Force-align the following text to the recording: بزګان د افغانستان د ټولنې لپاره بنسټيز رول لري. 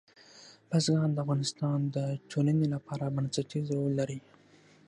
بزګان 0.69 1.09
د 1.13 1.17
افغانستان 1.23 1.79
د 1.95 1.97
ټولنې 2.31 2.67
لپاره 2.73 3.13
بنسټيز 3.15 3.65
رول 3.77 3.91
لري. 3.99 4.19